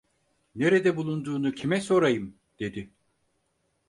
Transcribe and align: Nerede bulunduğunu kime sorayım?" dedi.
Nerede 0.55 0.95
bulunduğunu 0.97 1.51
kime 1.51 1.81
sorayım?" 1.81 2.37
dedi. 2.59 2.89